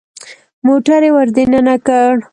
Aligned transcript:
موټر 0.67 1.01
يې 1.07 1.11
ور 1.15 1.27
دننه 1.35 1.75
کړ. 1.85 2.11